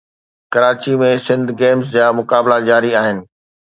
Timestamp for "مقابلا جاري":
2.19-2.91